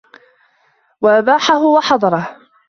وَأَبَاحَهُ 1.01 1.61
وَحَظَرَهُ 1.73 2.37